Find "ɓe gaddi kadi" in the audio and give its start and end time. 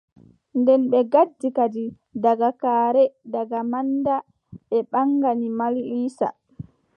0.91-1.83